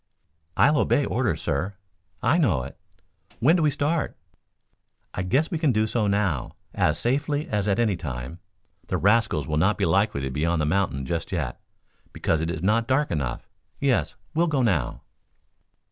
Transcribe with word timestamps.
"I'll 0.57 0.79
obey 0.79 1.05
orders, 1.05 1.43
sir." 1.43 1.75
"I 2.23 2.39
know 2.39 2.63
it." 2.63 2.75
"When 3.39 3.55
do 3.55 3.61
we 3.61 3.69
start?" 3.69 4.17
"I 5.13 5.21
guess 5.21 5.51
we 5.51 5.59
can 5.59 5.71
do 5.71 5.85
so 5.85 6.07
now, 6.07 6.53
as 6.73 6.97
safely 6.97 7.47
as 7.47 7.67
at 7.67 7.77
any 7.77 7.95
time. 7.95 8.39
The 8.87 8.97
rascals 8.97 9.45
will 9.45 9.57
not 9.57 9.77
be 9.77 9.85
likely 9.85 10.21
to 10.21 10.31
be 10.31 10.43
on 10.43 10.57
the 10.57 10.65
mountain 10.65 11.05
just 11.05 11.31
yet, 11.31 11.61
because 12.13 12.41
it 12.41 12.49
is 12.49 12.63
not 12.63 12.87
dark 12.87 13.11
enough. 13.11 13.47
Yes; 13.79 14.15
we'll 14.33 14.47
go 14.47 14.63
now." 14.63 15.03